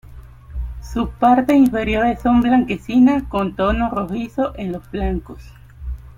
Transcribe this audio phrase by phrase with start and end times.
[0.81, 5.43] Sus partes inferiores son blanquecinas con tonos rojizos en los flancos.